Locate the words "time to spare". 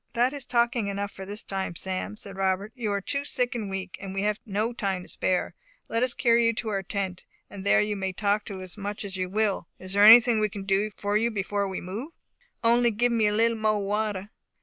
4.73-5.53